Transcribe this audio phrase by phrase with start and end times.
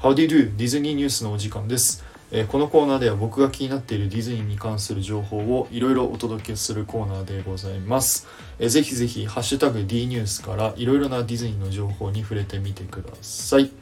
[0.00, 0.56] How do you do?
[0.56, 8.28] ディズニーニュースのお時間です、えーこのコーナーでは僕が気になっているディズニーに関する情報をいろいろお届けするコーナーでございます、
[8.60, 13.72] えーぜひぜひハッシュタグ D ニュースからいろいろなディズニーの情報に触れてみてください。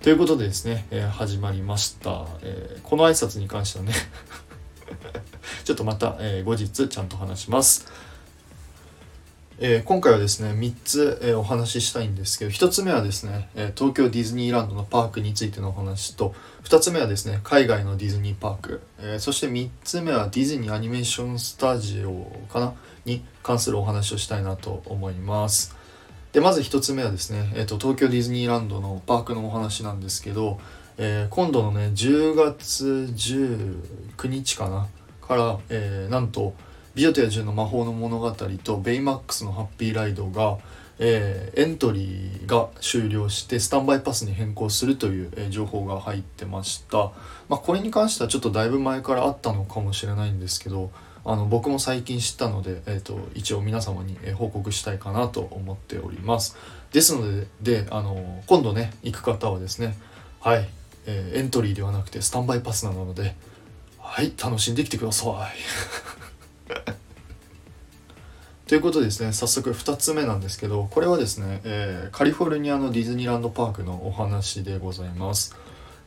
[0.00, 3.92] ということでですね、えー始まりました、えーこの挨拶に関してはね
[5.64, 7.86] ちょっとまた、え後日ちゃんと話します。
[9.62, 22.72] えー今回はですね3つ、えーお話ししたいんですけど1つ目はですね、え東京ディズニーランドのパークについてのお話と2つ目はですね海外のディズニーパーク、えそして3つ目はディズニーアニメーションスタジオかな？
[23.04, 25.76] に関するお話をしたいなと思います。
[26.32, 30.58] でまず1つ目はですね、えーと東京ディズニーランドのパークのお話なんですけど、
[30.96, 34.88] えー今度のね10月19日かな？
[35.20, 36.54] から、えーなんと
[36.94, 40.58] 「美女と野獣の魔法の物語」と「ベイマックスのハッピーライドが」
[41.02, 47.10] えーエントリーが終了してスタンバイパスに変更するという、えー情報が入ってました、
[47.48, 50.90] まあ、これに関してはちょっとだいぶ前からあったのかもしれないんですけど
[51.24, 56.56] あの僕も最近知ったので、えー、と一応皆様に報告したいかなと思っております。
[56.92, 59.96] ですのでであの今度ね行く方はですね
[60.40, 60.68] はい、
[61.06, 63.34] えーエントリーではなくてスタンバイパスなので
[63.98, 66.19] はい楽しんできてください。
[68.70, 75.56] ということでですね早速2つ目なんですけどこれはですね、えーカリフォルニアのディズニーランドパークのお話でございます、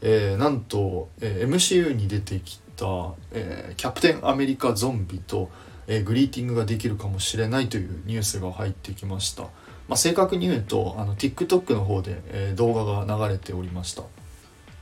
[0.01, 5.49] えーなんと、えー MCU に出てきた、えーキャプテンアメリカゾンビと、
[5.87, 14.03] えーグリーティングができるかもしれないというニュースが入ってきました、まあ、正確に言うとあの TikTok の方で、えー動画が流れておりました。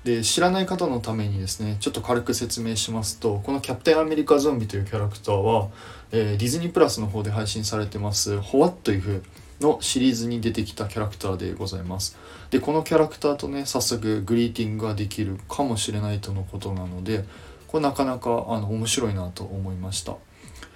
[0.04, 5.70] で知らない方のためにですねちょっと軽く説明しますとこのキャプテンアメリカゾンビというキャラクターは、
[6.12, 9.24] えーディズニープラスの方で配信されてます「ホワットイフ」
[9.62, 12.18] のシリーズに出てきたキャラクターでございます。
[12.50, 17.24] でこのキャラクターとね早速グリーティングができるかもしれないとのことなので
[17.68, 20.16] これなかなかあの面白いなと思いました。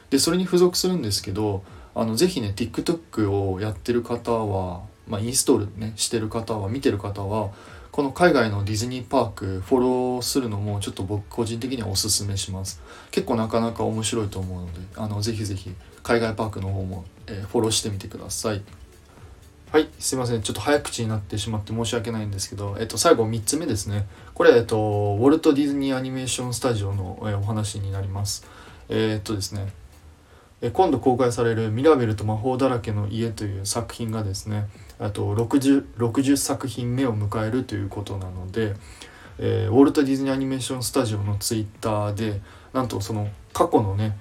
[0.09, 1.63] でそれに付属するんですけど
[1.95, 7.51] あのぜひね TikTok をやってる方は、まあ、インストールねしてる方は見てる方は
[7.95, 12.81] この海外のディズニーパークフォローするのもちょっと僕個人的にはおすすめします。
[13.09, 15.73] 結構なかなか面白いと思うのであのぜひぜひ
[16.03, 18.61] 海外パークの方も、えーフォローしてみてください。
[19.71, 20.41] はいすいません。
[20.41, 24.07] ちょっと早口になってしまって申し訳ないんですけど、えっと、最後3つ目ですね。
[24.33, 28.45] これ、えっと、ウォルト・ディズニー・アニメーション・スタジオの、えーお話になります。
[28.89, 29.71] えーっとですね。
[30.71, 38.75] 今度公開される「ミラベルと魔法だらけの家」という作品がですねあと 60, 60作品目を迎えるということなので、
[39.37, 42.41] えーウォルト・ディズニー・アニメーション・スタジオのツイッターで
[42.73, 44.17] なんとその過去のね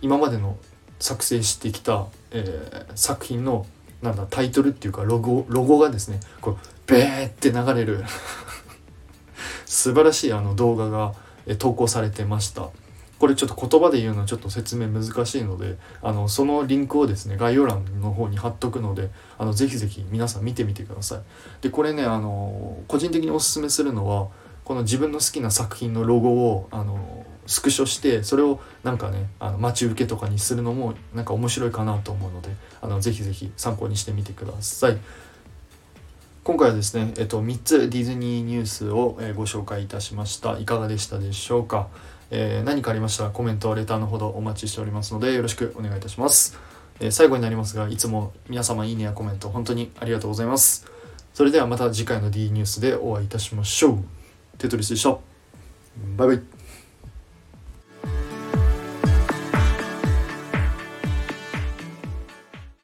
[0.00, 0.56] 今までの
[1.00, 3.66] 作成してきた、えー作品の
[4.02, 6.56] なんだタイトルっていうかロゴロゴがですねこう
[6.86, 8.04] ベーって流れる。
[9.66, 11.12] 素晴らしいあの動画が、
[11.58, 12.70] 投稿されてました。
[13.18, 21.20] これちょっと言葉で言うのはちょっと説明難しいのであのそのリンクをですね概要欄の方に貼っとくのであのぜひぜひ皆さん見てみてください。
[21.62, 24.28] でこれねあの個人的におすすめするのは
[24.64, 32.50] この自分の好きな作品のロゴをあのスクショしてそれをなんかねあの待ち受けとかにするのもなんか面白いかなと思うので
[32.80, 34.98] あのぜひぜひ参考にしてみてください。
[36.44, 40.58] 今回はですね、えっと、3つディズニーニュースを、ご紹介いたしました。
[40.58, 41.88] いかがでしたでしょうか、
[42.30, 46.58] えー何かありましたらコメントレターのほどお待ちしておりますのでよろしくお願いいたします、
[47.00, 50.86] えー最後になりますがいつも皆様いいねやコメント本当にありがとうございます。
[51.34, 54.04] それではまた次回の D ニュースでお会いいたしましょう。
[54.58, 55.10] テトリスでした。
[56.16, 56.57] バイバイ。